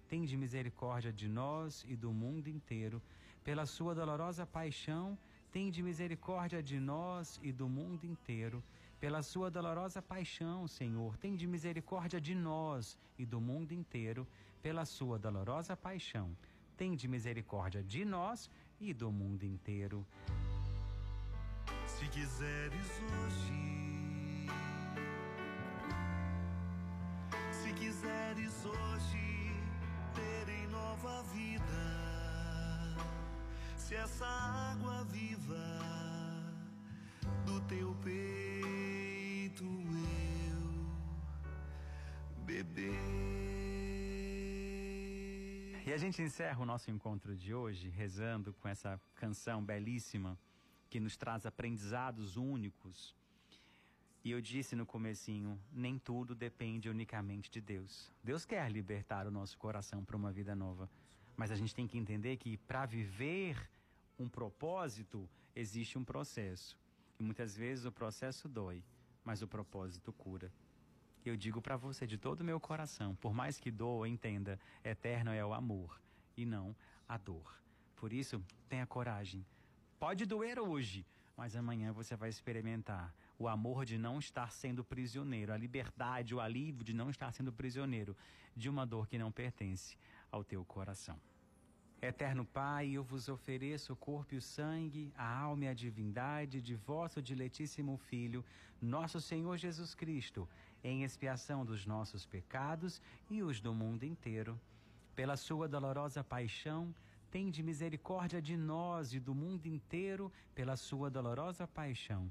[0.08, 3.02] Tende misericórdia de nós e do mundo inteiro
[3.44, 5.18] pela sua dolorosa paixão.
[5.52, 8.64] Tende misericórdia de nós e do mundo inteiro
[8.98, 11.18] pela sua dolorosa paixão, Senhor.
[11.18, 14.26] Tende misericórdia de nós e do mundo inteiro
[14.62, 16.34] pela sua dolorosa paixão.
[16.78, 18.50] Tende misericórdia de nós
[18.80, 20.06] e do mundo inteiro.
[21.86, 23.93] Se quiseres hoje
[28.04, 29.56] quiseres hoje
[30.14, 31.84] terem nova vida,
[33.78, 35.80] se essa água viva
[37.46, 40.84] do teu peito eu
[42.44, 42.92] beber.
[45.86, 50.38] E a gente encerra o nosso encontro de hoje rezando com essa canção belíssima
[50.90, 53.16] que nos traz aprendizados únicos.
[54.24, 58.10] E eu disse no comecinho, nem tudo depende unicamente de Deus.
[58.22, 60.88] Deus quer libertar o nosso coração para uma vida nova,
[61.36, 63.68] mas a gente tem que entender que para viver
[64.18, 66.78] um propósito existe um processo.
[67.20, 68.82] E muitas vezes o processo dói,
[69.22, 70.50] mas o propósito cura.
[71.22, 75.32] Eu digo para você de todo o meu coração, por mais que doa, entenda, eterno
[75.32, 76.00] é o amor
[76.34, 76.74] e não
[77.06, 77.60] a dor.
[77.94, 79.44] Por isso, tenha coragem.
[79.98, 81.06] Pode doer hoje,
[81.36, 86.40] mas amanhã você vai experimentar o amor de não estar sendo prisioneiro, a liberdade, o
[86.40, 88.16] alívio de não estar sendo prisioneiro
[88.54, 89.96] de uma dor que não pertence
[90.30, 91.18] ao teu coração.
[92.00, 96.60] Eterno Pai, eu vos ofereço o corpo e o sangue, a alma e a divindade
[96.60, 98.44] de vosso diletíssimo Filho,
[98.80, 100.48] nosso Senhor Jesus Cristo,
[100.82, 104.60] em expiação dos nossos pecados e os do mundo inteiro.
[105.16, 106.94] Pela sua dolorosa paixão,
[107.30, 112.30] tende misericórdia de nós e do mundo inteiro, pela sua dolorosa paixão.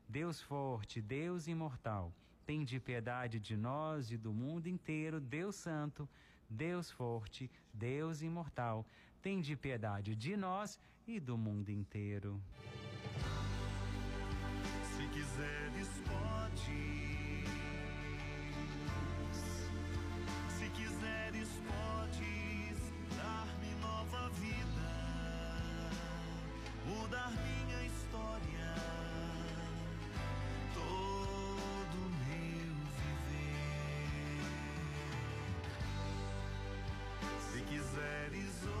[0.11, 2.13] Deus Forte, Deus Imortal.
[2.45, 6.07] Tende piedade de nós e do mundo inteiro, Deus Santo,
[6.49, 8.85] Deus Forte, Deus Imortal
[9.21, 12.41] tende piedade de nós e do mundo inteiro.
[14.83, 17.43] Se quiseres, pode.
[20.57, 22.79] Se quiseres, podes
[23.15, 24.91] dar-me nova vida,
[26.87, 28.60] mudar minha história,
[37.51, 38.80] Se quiseres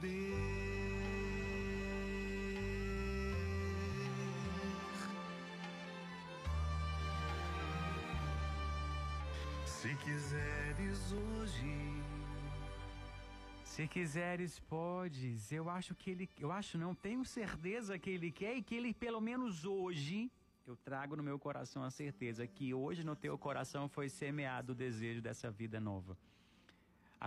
[0.00, 0.06] Se
[9.96, 12.02] quiseres hoje.
[13.64, 15.50] Se quiseres, podes.
[15.50, 18.94] Eu acho que ele, eu acho não, tenho certeza que ele quer e que ele
[18.94, 20.30] pelo menos hoje
[20.64, 24.76] eu trago no meu coração a certeza que hoje no teu coração foi semeado o
[24.76, 26.16] desejo dessa vida nova.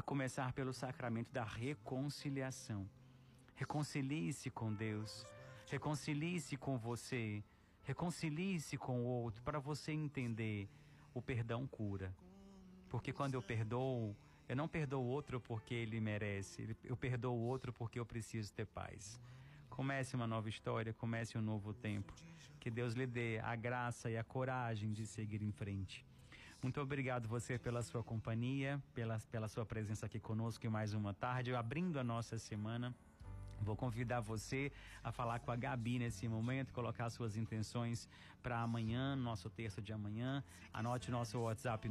[0.02, 2.90] A começar pelo sacramento da reconciliação.
[3.56, 5.28] Reconcilie-se com Deus.
[5.68, 7.44] Reconcilie-se com você.
[7.84, 10.68] Reconcilie-se com o outro para você entender
[11.14, 12.12] o perdão cura.
[12.90, 14.16] Porque quando eu perdoo,
[14.50, 18.52] eu não perdoo o outro porque ele merece, eu perdoo o outro porque eu preciso
[18.54, 19.22] ter paz.
[19.70, 22.12] Comece uma nova história, comece um novo tempo.
[22.60, 26.04] Que Deus lhe dê a graça e a coragem de seguir em frente.
[26.62, 31.12] Muito obrigado você pela sua companhia, pela, pela sua presença aqui conosco em mais uma
[31.12, 32.94] tarde, abrindo a nossa semana.
[33.60, 34.72] Vou convidar você
[35.04, 38.08] a falar com a Gabi nesse momento, colocar suas intenções
[38.44, 40.44] para amanhã, nosso terço de amanhã.
[40.72, 41.90] Anote nosso WhatsApp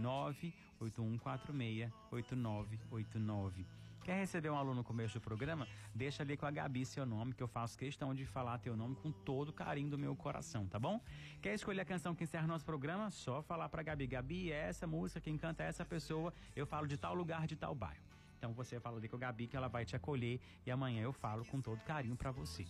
[0.80, 3.79] 981468989.
[4.02, 5.68] Quer receber um aluno no começo do programa?
[5.94, 8.96] Deixa ali com a Gabi seu nome, que eu faço questão de falar teu nome
[8.96, 11.00] com todo o carinho do meu coração, tá bom?
[11.42, 13.10] Quer escolher a canção que encerra nosso programa?
[13.10, 14.06] Só falar pra Gabi.
[14.06, 16.32] Gabi, é essa música, quem canta é essa pessoa.
[16.56, 18.00] Eu falo de tal lugar, de tal bairro.
[18.38, 21.12] Então você fala ali com a Gabi que ela vai te acolher e amanhã eu
[21.12, 22.64] falo com todo carinho para você.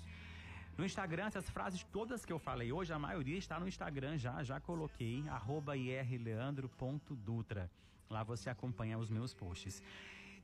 [0.76, 4.43] No Instagram, essas frases todas que eu falei hoje, a maioria está no Instagram já,
[4.43, 5.22] já coloquei,
[5.76, 7.70] irleandro.dutra.
[8.09, 9.81] Lá você acompanha os meus posts.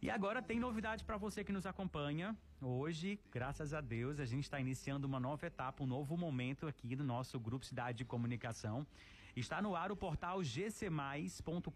[0.03, 2.37] E agora tem novidade para você que nos acompanha.
[2.61, 6.95] Hoje, graças a Deus, a gente está iniciando uma nova etapa, um novo momento aqui
[6.95, 8.87] no nosso grupo Cidade de Comunicação.
[9.35, 11.71] Está no ar o portal gcmais.com.br.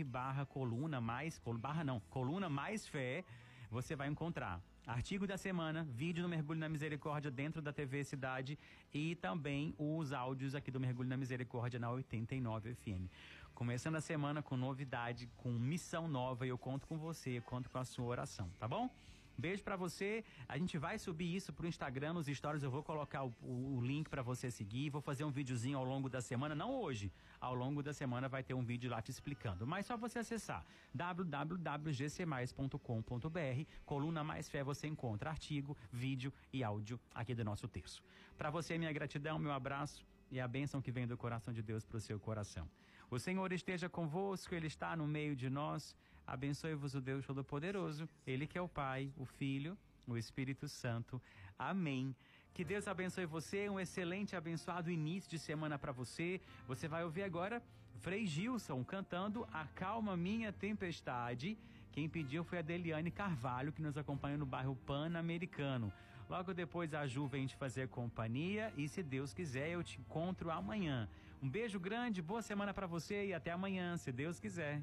[0.06, 3.24] barra coluna mais, barra não, coluna mais fé,
[3.72, 8.58] você vai encontrar artigo da semana, vídeo do Mergulho na Misericórdia dentro da TV Cidade
[8.94, 13.10] e também os áudios aqui do Mergulho na Misericórdia na 89 FM.
[13.56, 17.78] Começando a semana com novidade, com missão nova e eu conto com você, conto com
[17.78, 18.90] a sua oração, tá bom?
[19.38, 20.26] Beijo para você.
[20.48, 22.64] A gente vai subir isso pro Instagram, nos stories.
[22.64, 24.90] Eu vou colocar o, o, o link para você seguir.
[24.90, 27.10] Vou fazer um videozinho ao longo da semana, não hoje.
[27.40, 29.66] Ao longo da semana vai ter um vídeo lá te explicando.
[29.66, 37.34] Mas só você acessar www.gcmais.com.br, coluna Mais Fé, você encontra artigo, vídeo e áudio aqui
[37.34, 38.04] do nosso terço.
[38.38, 41.86] Para você, minha gratidão, meu abraço e a bênção que vem do coração de Deus
[41.86, 42.68] para o seu coração.
[43.10, 45.96] O Senhor esteja convosco, Ele está no meio de nós.
[46.26, 49.78] Abençoe-vos o Deus Todo-Poderoso, Ele que é o Pai, o Filho,
[50.08, 51.22] o Espírito Santo.
[51.58, 52.16] Amém.
[52.54, 56.42] Que Deus abençoe você, um excelente, abençoado início de semana para você.
[56.68, 57.62] Você vai ouvir agora
[58.00, 61.58] Frei Gilson cantando Acalma Minha Tempestade.
[61.92, 65.92] Quem pediu foi a Deliane Carvalho, que nos acompanha no bairro Pan-Americano.
[66.30, 70.50] Logo depois a Ju vem te fazer companhia e se Deus quiser eu te encontro
[70.50, 71.08] amanhã.
[71.46, 74.82] Um beijo grande, boa semana para você e até amanhã, se Deus quiser.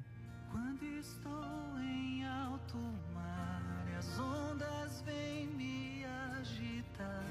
[0.49, 2.77] Quando estou em alto
[3.13, 6.05] mar as ondas vêm me
[6.39, 7.25] agitar,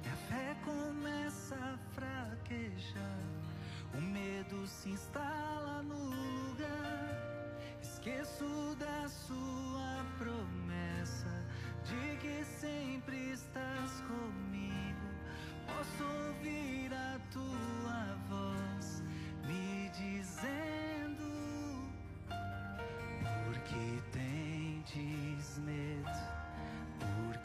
[0.00, 3.18] minha fé começa a fraquejar,
[3.92, 7.18] o medo se instala no lugar.
[7.82, 11.44] Esqueço da sua promessa
[11.82, 15.08] de que sempre estás comigo.
[15.66, 17.79] Posso ouvir a tua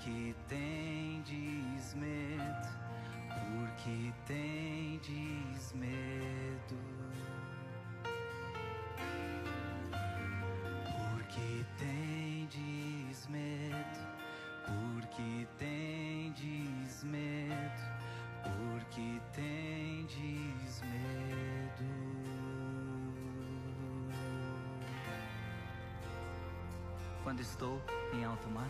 [0.06, 2.70] porque tendes medo,
[3.50, 6.78] porque tendes medo.
[11.10, 14.00] Porque tendes medo,
[14.64, 17.82] porque tendes medo,
[18.44, 21.16] porque tendes medo.
[27.24, 27.82] Quando estou
[28.14, 28.70] em alto mar,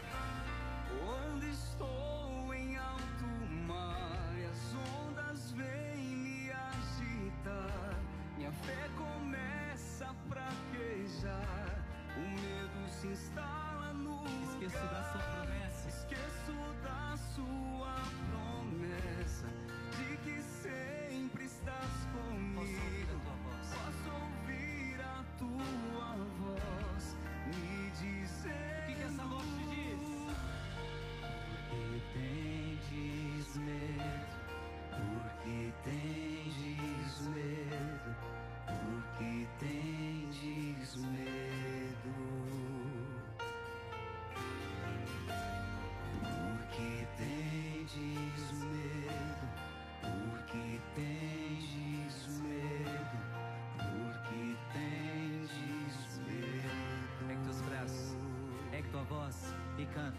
[59.86, 60.17] e canta.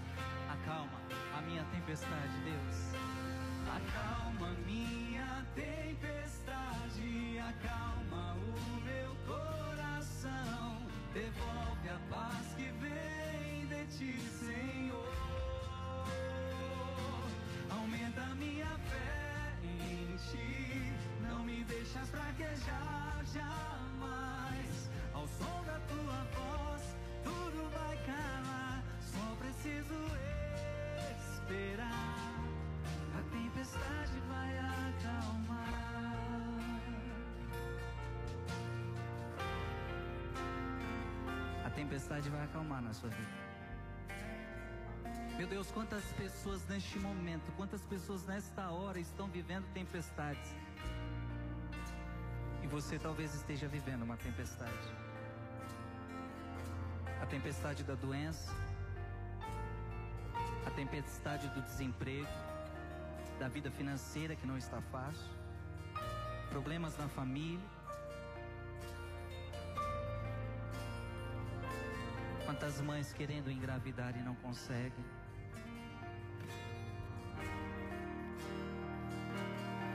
[0.53, 1.01] Acalma
[1.37, 2.95] a minha tempestade, Deus.
[3.77, 9.47] Acalma minha tempestade, acalma o meu coração.
[13.97, 15.13] ti, Senhor.
[17.71, 20.93] Aumenta minha fé em ti.
[21.23, 24.91] Não me deixas fraquejar jamais.
[25.15, 28.66] Ao som da tua voz, tudo vai calar.
[29.17, 29.95] Só preciso
[31.33, 32.35] esperar.
[33.19, 35.67] A tempestade vai acalmar.
[41.65, 43.47] A tempestade vai acalmar na sua vida.
[45.39, 50.55] Meu Deus, quantas pessoas neste momento, quantas pessoas nesta hora estão vivendo tempestades.
[52.63, 54.89] E você talvez esteja vivendo uma tempestade.
[57.21, 58.51] A tempestade da doença,
[60.67, 62.27] a tempestade do desemprego,
[63.39, 65.31] da vida financeira que não está fácil,
[66.51, 67.65] problemas na família.
[72.45, 75.05] Quantas mães querendo engravidar e não conseguem.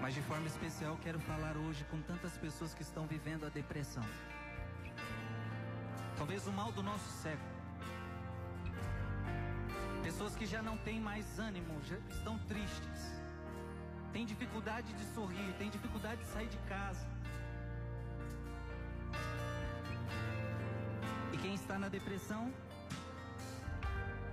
[0.01, 4.03] Mas de forma especial quero falar hoje com tantas pessoas que estão vivendo a depressão.
[6.17, 7.50] Talvez o mal do nosso século.
[10.03, 13.01] Pessoas que já não têm mais ânimo, já estão tristes.
[14.11, 17.07] Têm dificuldade de sorrir, têm dificuldade de sair de casa.
[21.31, 22.51] E quem está na depressão,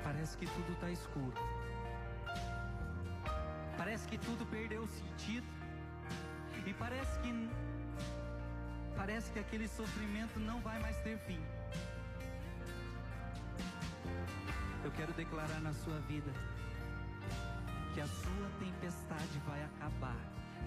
[0.02, 1.36] parece que tudo está escuro.
[3.76, 5.46] Parece que tudo perdeu o sentido.
[6.66, 7.48] E parece que
[8.96, 11.40] parece que aquele sofrimento não vai mais ter fim.
[14.88, 16.32] Eu quero declarar na sua vida
[17.92, 20.16] que a sua tempestade vai acabar,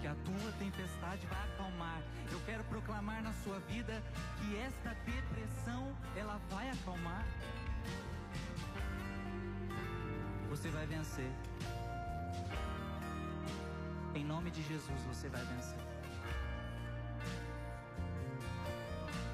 [0.00, 2.00] que a tua tempestade vai acalmar.
[2.30, 4.00] Eu quero proclamar na sua vida
[4.38, 7.26] que esta depressão ela vai acalmar.
[10.50, 11.32] Você vai vencer.
[14.14, 15.80] Em nome de Jesus você vai vencer.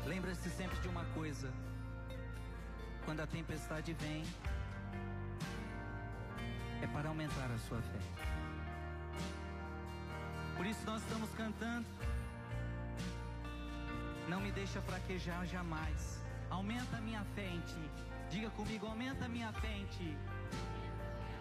[0.06, 1.52] Lembre-se sempre de uma coisa:
[3.04, 4.24] quando a tempestade vem,
[6.92, 7.98] para aumentar a sua fé.
[10.56, 11.86] Por isso nós estamos cantando.
[14.28, 16.20] Não me deixa fraquejar jamais.
[16.50, 17.90] Aumenta a minha fé em ti.
[18.30, 20.16] Diga comigo, aumenta a minha fé em ti.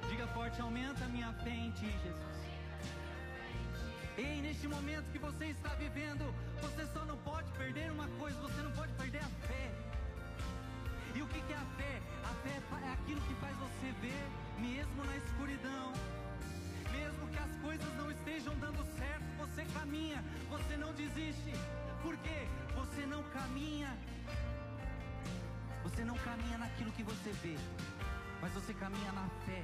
[0.10, 2.38] Diga forte, aumenta a minha fé em ti, Jesus.
[4.18, 8.62] Ei, neste momento que você está vivendo, você só não pode perder uma coisa, você
[8.62, 9.72] não pode perder a fé.
[11.14, 12.02] E o que é a fé?
[12.24, 14.26] A fé é aquilo que faz você ver,
[14.60, 15.94] mesmo na escuridão.
[16.92, 21.54] Mesmo que as coisas não estejam dando certo, você caminha, você não desiste.
[22.02, 22.48] Por quê?
[22.76, 23.98] Você não caminha.
[25.84, 27.56] Você não caminha naquilo que você vê,
[28.42, 29.64] mas você caminha na fé,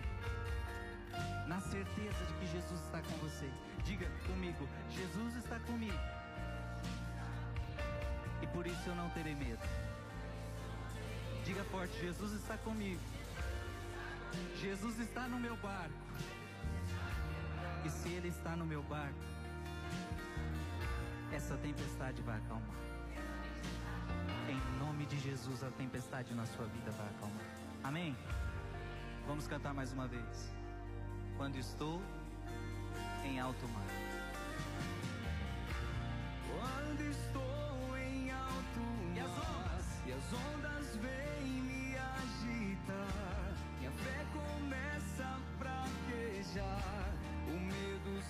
[1.47, 3.49] na certeza de que Jesus está com você.
[3.83, 5.99] Diga comigo: Jesus está comigo.
[8.41, 9.61] E por isso eu não terei medo.
[11.43, 13.01] Diga forte: Jesus está comigo.
[14.61, 15.93] Jesus está no meu barco.
[17.85, 19.19] E se Ele está no meu barco,
[21.31, 22.77] essa tempestade vai acalmar.
[24.47, 27.45] Em nome de Jesus, a tempestade na sua vida vai acalmar.
[27.83, 28.15] Amém?
[29.27, 30.53] Vamos cantar mais uma vez.
[31.37, 32.01] Quando estou
[33.25, 33.85] em alto mar.
[36.47, 38.79] Quando estou em alto
[39.15, 39.63] E as mar
[40.05, 41.22] e as ondas vêm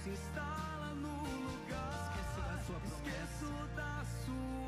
[0.04, 2.12] se instala no lugar.
[2.12, 3.06] Esqueço da sua promessa.
[3.08, 4.62] Esqueço da sua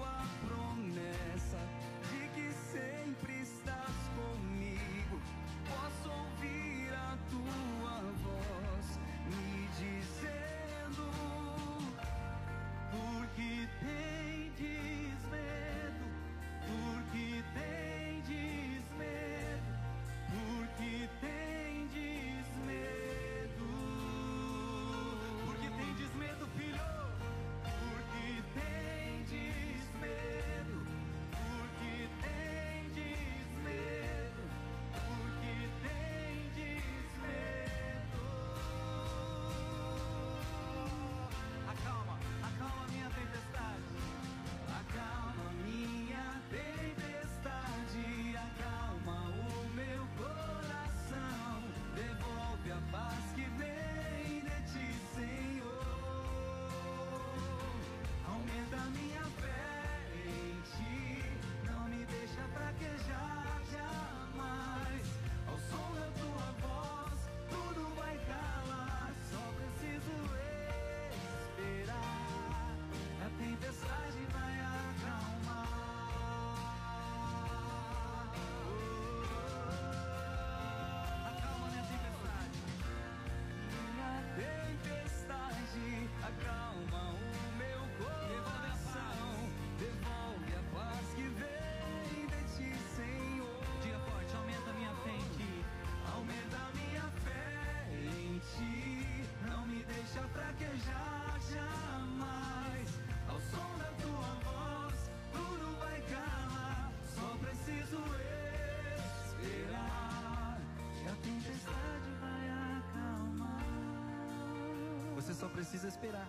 [115.36, 116.28] só precisa esperar.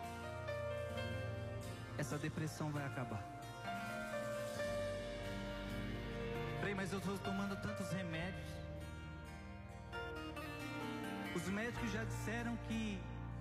[1.96, 3.22] Essa depressão vai acabar.
[6.60, 8.50] Frei, mas eu estou tomando tantos remédios.
[11.34, 13.00] Os médicos já disseram que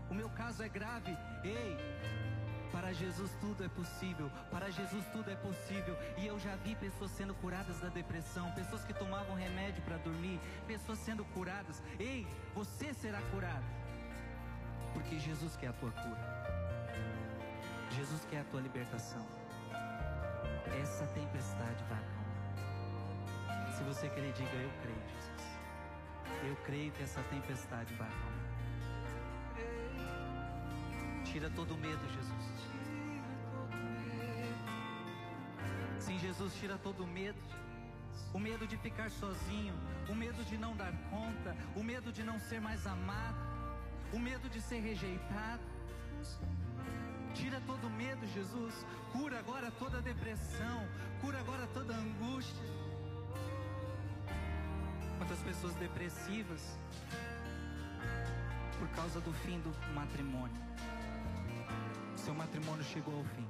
[0.10, 1.18] o meu caso é grave.
[1.44, 1.78] Ei,
[2.72, 4.30] para Jesus tudo é possível.
[4.52, 5.98] Para Jesus tudo é possível.
[6.18, 10.40] E eu já vi pessoas sendo curadas da depressão, pessoas que tomavam remédio para dormir,
[10.68, 11.82] pessoas sendo curadas.
[12.00, 13.85] Ei, você será curado.
[15.06, 16.18] Porque Jesus quer a tua cura.
[17.92, 19.24] Jesus quer a tua libertação.
[20.82, 23.72] Essa tempestade vai acalmar.
[23.78, 25.60] Se você querer, diga eu creio, Jesus.
[26.44, 28.50] Eu creio que essa tempestade vai acalmar.
[31.24, 32.52] Tira todo o medo, Jesus.
[36.00, 37.38] Sim, Jesus tira todo o medo.
[38.34, 39.76] O medo de ficar sozinho,
[40.10, 43.55] o medo de não dar conta, o medo de não ser mais amado,
[44.14, 45.64] o medo de ser rejeitado.
[47.34, 48.86] Tira todo o medo, Jesus.
[49.12, 50.88] Cura agora toda depressão,
[51.22, 52.66] cura agora toda a angústia.
[55.18, 56.78] Quantas pessoas depressivas
[58.80, 60.62] por causa do fim do matrimônio.
[62.16, 63.48] Seu matrimônio chegou ao fim.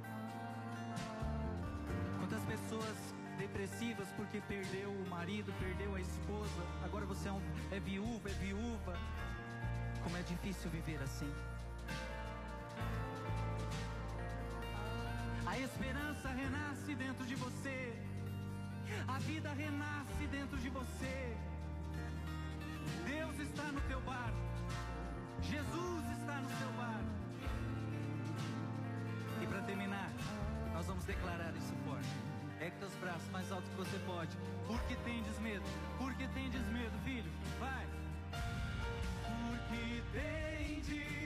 [2.18, 7.40] Quantas pessoas depressivas porque perdeu o marido, perdeu a esposa, agora você é, um,
[7.70, 8.98] é viúva, é viúva.
[10.06, 11.34] Como é difícil viver assim.
[15.44, 17.92] A esperança renasce dentro de você.
[19.08, 21.36] A vida renasce dentro de você.
[23.04, 24.38] Deus está no teu barco.
[25.42, 27.10] Jesus está no seu barco.
[29.42, 30.12] E para terminar,
[30.72, 32.14] nós vamos declarar isso forte.
[32.60, 34.36] É que teus braços mais altos que você pode.
[34.68, 35.64] Por que tendes medo?
[35.98, 37.32] Por que tendes medo, filho?
[37.58, 37.95] Vai.
[39.76, 41.25] Porque tendes medo.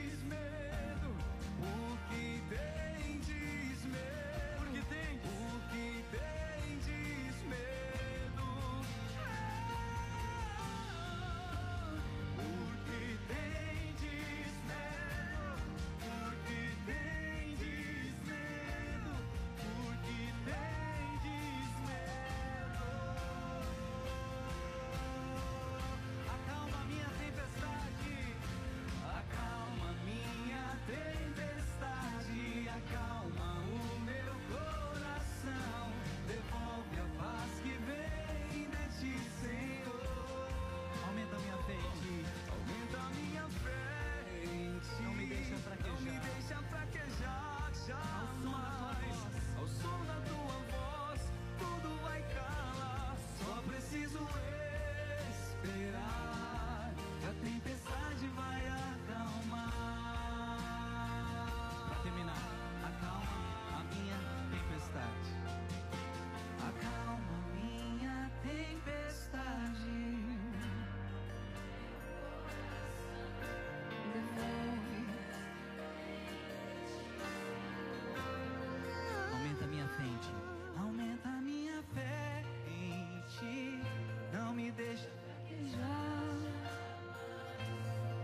[84.81, 86.37] Deixa fraquejar.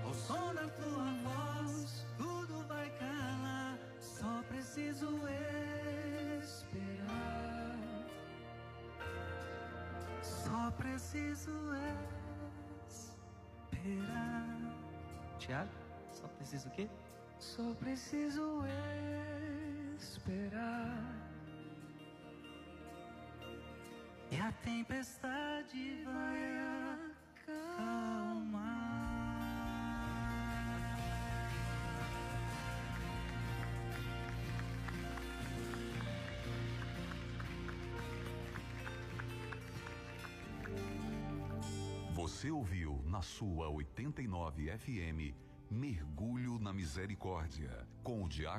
[0.04, 3.78] Ao som da tua voz, tudo vai calar.
[4.00, 5.08] Só preciso
[6.42, 7.78] esperar.
[10.22, 11.52] Só preciso
[12.90, 14.58] esperar.
[15.38, 15.72] Tiago,
[16.12, 16.90] só preciso o quê?
[17.40, 18.64] Só preciso
[20.00, 21.18] esperar.
[24.30, 26.17] E a tempestade vai
[42.38, 45.34] Você ouviu na sua 89 FM
[45.72, 48.56] Mergulho na Misericórdia com o diácono